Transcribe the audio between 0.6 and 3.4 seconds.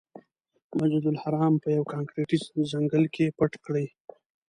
مسجدالحرام یې په یوه کانکریټي ځنګل کې